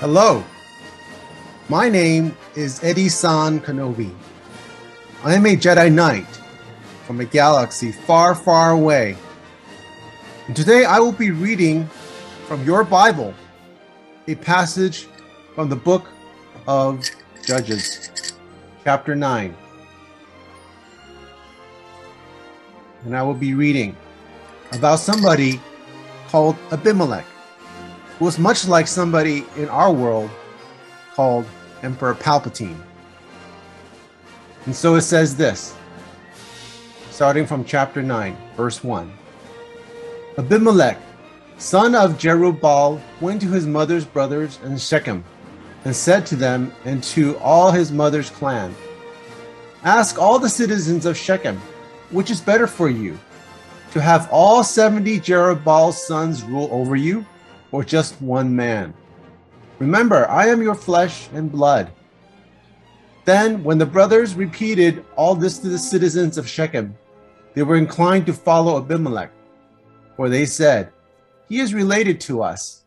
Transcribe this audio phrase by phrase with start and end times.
[0.00, 0.44] Hello,
[1.68, 4.14] my name is Eddie San Kenobi.
[5.24, 6.24] I am a Jedi Knight
[7.04, 9.16] from a galaxy far, far away.
[10.46, 11.88] And today I will be reading
[12.46, 13.34] from your Bible
[14.28, 15.08] a passage
[15.56, 16.06] from the book
[16.68, 17.04] of
[17.44, 18.12] Judges,
[18.84, 19.52] chapter 9.
[23.04, 23.96] And I will be reading
[24.74, 25.60] about somebody
[26.28, 27.26] called Abimelech,
[28.20, 30.30] was much like somebody in our world
[31.14, 31.46] called
[31.82, 32.80] Emperor Palpatine.
[34.66, 35.74] And so it says this,
[37.10, 39.12] starting from chapter 9, verse 1.
[40.36, 40.98] Abimelech,
[41.58, 45.24] son of Jerubbaal, went to his mother's brothers in Shechem
[45.84, 48.74] and said to them and to all his mother's clan,
[49.84, 51.56] Ask all the citizens of Shechem,
[52.10, 53.18] which is better for you,
[53.92, 57.24] to have all 70 Jerubbaal's sons rule over you,
[57.72, 58.94] or just one man?
[59.78, 61.90] Remember, I am your flesh and blood.
[63.24, 66.96] Then, when the brothers repeated all this to the citizens of Shechem,
[67.54, 69.30] they were inclined to follow Abimelech,
[70.16, 70.90] for they said,
[71.48, 72.84] He is related to us.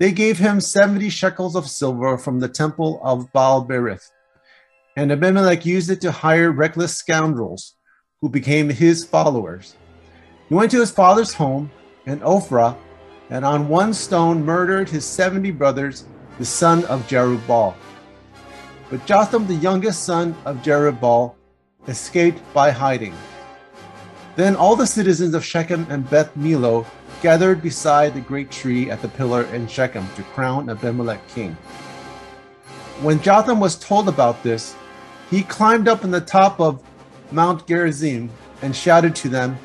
[0.00, 4.10] They gave him 70 shekels of silver from the temple of Baal Berith,
[4.96, 7.74] and Abimelech used it to hire reckless scoundrels
[8.20, 9.76] who became his followers.
[10.48, 11.70] He went to his father's home
[12.06, 12.76] in Ophrah,
[13.34, 16.04] and on one stone murdered his 70 brothers,
[16.38, 17.74] the son of Jerubbaal.
[18.88, 21.34] But Jotham, the youngest son of Jerubbaal,
[21.88, 23.12] escaped by hiding.
[24.36, 26.86] Then all the citizens of Shechem and Beth Millo
[27.22, 31.56] gathered beside the great tree at the pillar in Shechem to crown Abimelech king.
[33.02, 34.76] When Jotham was told about this,
[35.28, 36.84] he climbed up on the top of
[37.32, 38.30] Mount Gerizim
[38.62, 39.58] and shouted to them,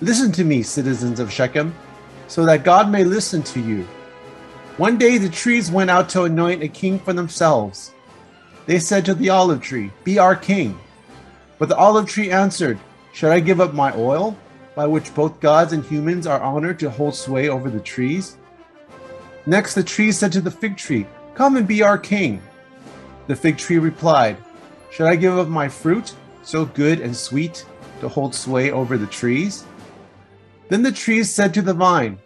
[0.00, 1.72] Listen to me, citizens of Shechem,
[2.28, 3.86] so that God may listen to you.
[4.76, 7.92] One day the trees went out to anoint a king for themselves.
[8.66, 10.78] They said to the olive tree, Be our king.
[11.58, 12.78] But the olive tree answered,
[13.12, 14.36] Should I give up my oil,
[14.74, 18.36] by which both gods and humans are honored to hold sway over the trees?
[19.46, 22.42] Next the tree said to the fig tree, Come and be our king.
[23.28, 24.36] The fig tree replied,
[24.90, 27.64] Should I give up my fruit, so good and sweet,
[28.00, 29.64] to hold sway over the trees?
[30.68, 32.18] Then the trees said to the vine,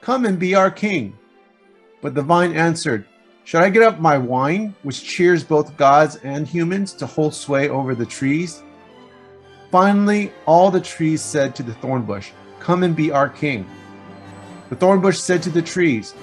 [0.00, 1.16] Come and be our king.
[2.00, 3.06] But the vine answered,
[3.46, 7.68] should I get up my wine, which cheers both gods and humans, to hold sway
[7.68, 8.62] over the trees?
[9.70, 13.68] Finally, all the trees said to the thorn bush, Come and be our king.
[14.70, 16.14] The thorn bush said to the trees,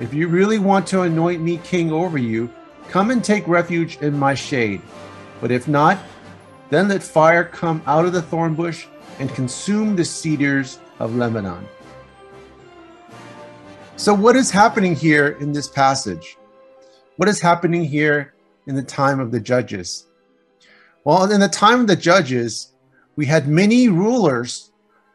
[0.00, 2.52] If you really want to anoint me king over you,
[2.90, 4.82] come and take refuge in my shade.
[5.40, 5.98] But if not,
[6.68, 8.86] then let fire come out of the thorn bush
[9.18, 11.66] and consume the cedars of Lebanon.
[13.96, 16.36] So, what is happening here in this passage?
[17.16, 18.34] what is happening here
[18.66, 20.06] in the time of the judges?
[21.04, 22.72] Well, in the time of the judges,
[23.16, 24.70] we had many rulers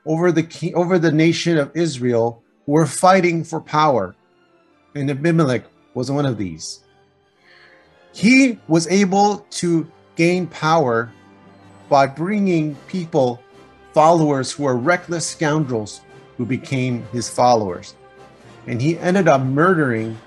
[0.06, 4.16] over the over the nation of Israel who were fighting for power,
[4.96, 5.64] and Abimelech
[5.94, 6.84] was one of these.
[8.14, 11.12] He was able to gain power
[11.88, 13.42] by bringing people,
[13.94, 16.02] followers who were reckless scoundrels
[16.38, 17.96] who became his followers.
[18.68, 20.18] And he ended up murdering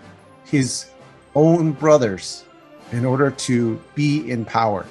[0.44, 0.86] his
[1.34, 2.44] own brothers
[2.92, 4.86] in order to be in power.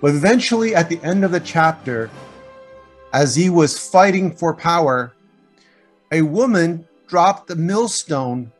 [0.00, 2.10] But eventually, at the end of the chapter,
[3.12, 5.14] as he was fighting for power,
[6.12, 8.52] a woman dropped the millstone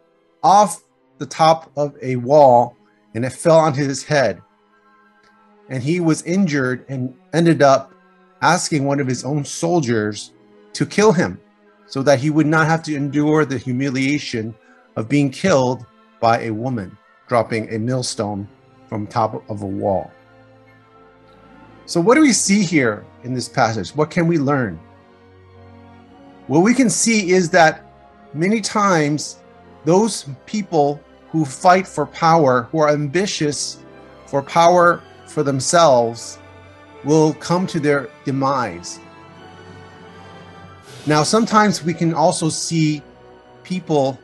[0.43, 0.83] off
[1.19, 2.77] the top of a wall
[3.15, 4.41] and it fell on his head.
[5.69, 7.93] And he was injured and ended up
[8.41, 10.33] asking one of his own soldiers
[10.73, 11.41] to kill him
[11.87, 14.55] so that he would not have to endure the humiliation
[14.97, 15.87] of being killed
[16.21, 16.97] by a woman
[17.29, 18.49] dropping a millstone
[18.89, 20.11] from top of a wall.
[21.87, 23.91] So what do we see here in this passage?
[23.97, 24.79] What can we learn?
[26.47, 27.85] What we can see is that
[28.35, 29.39] many times
[29.85, 33.79] those people who fight for power, who are ambitious
[34.27, 36.39] for power for themselves,
[37.05, 39.01] will come to their demise.
[41.07, 43.03] Now, sometimes we can also see
[43.63, 44.19] people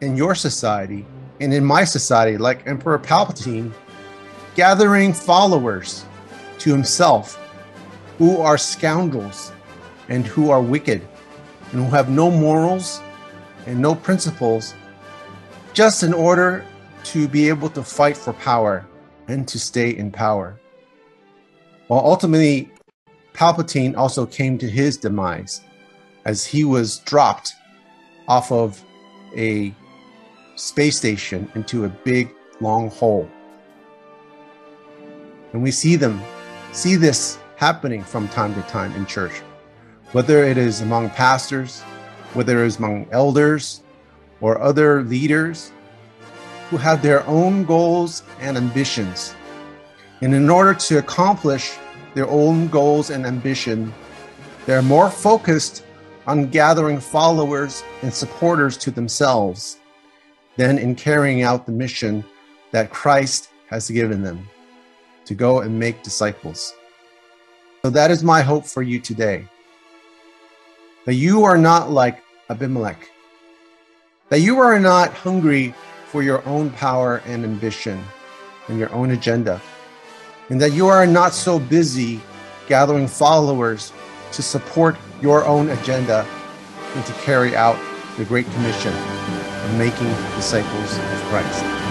[0.00, 1.04] in your society
[1.40, 3.72] and in my society, like Emperor Palpatine,
[4.54, 6.04] gathering followers
[6.58, 7.38] to himself
[8.18, 9.52] who are scoundrels
[10.08, 11.06] and who are wicked
[11.72, 13.00] and who have no morals
[13.66, 14.74] and no principles,
[15.72, 16.64] just in order
[17.04, 18.86] to be able to fight for power
[19.28, 20.58] and to stay in power.
[21.92, 22.70] While ultimately,
[23.34, 25.60] Palpatine also came to his demise
[26.24, 27.52] as he was dropped
[28.26, 28.82] off of
[29.36, 29.74] a
[30.56, 32.30] space station into a big,
[32.62, 33.28] long hole.
[35.52, 36.22] And we see them,
[36.72, 39.42] see this happening from time to time in church,
[40.12, 41.82] whether it is among pastors,
[42.32, 43.82] whether it is among elders
[44.40, 45.72] or other leaders
[46.70, 49.34] who have their own goals and ambitions.
[50.22, 51.76] And in order to accomplish
[52.14, 53.92] their own goals and ambition,
[54.66, 55.84] they're more focused
[56.28, 59.80] on gathering followers and supporters to themselves
[60.56, 62.24] than in carrying out the mission
[62.70, 64.48] that Christ has given them
[65.24, 66.72] to go and make disciples.
[67.82, 69.44] So that is my hope for you today.
[71.04, 73.10] That you are not like Abimelech.
[74.28, 75.74] That you are not hungry
[76.06, 78.04] for your own power and ambition
[78.68, 79.60] and your own agenda.
[80.52, 82.20] And that you are not so busy
[82.68, 83.90] gathering followers
[84.32, 86.26] to support your own agenda
[86.94, 87.78] and to carry out
[88.18, 91.81] the Great Commission of making disciples of Christ.